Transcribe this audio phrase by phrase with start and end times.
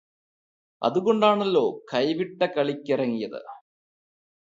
[0.81, 3.41] അതുകൊണ്ടാണല്ലോ കൈവിട്ട കളിയ്ക്ക് ഇറങ്ങിയത്.